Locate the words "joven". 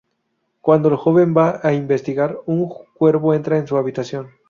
0.95-1.35